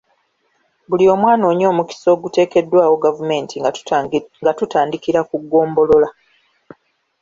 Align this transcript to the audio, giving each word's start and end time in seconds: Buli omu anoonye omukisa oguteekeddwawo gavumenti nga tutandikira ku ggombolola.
Buli 0.89 1.05
omu 1.13 1.25
anoonye 1.33 1.65
omukisa 1.71 2.07
oguteekeddwawo 2.15 2.95
gavumenti 3.05 3.55
nga 4.47 4.51
tutandikira 4.61 5.21
ku 5.29 5.35
ggombolola. 5.43 6.09